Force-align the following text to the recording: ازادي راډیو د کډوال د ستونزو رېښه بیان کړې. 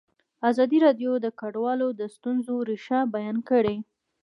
ازادي 0.49 0.77
راډیو 0.85 1.11
د 1.19 1.27
کډوال 1.39 1.81
د 1.99 2.01
ستونزو 2.15 2.55
رېښه 2.69 2.99
بیان 3.15 3.37
کړې. 3.49 3.75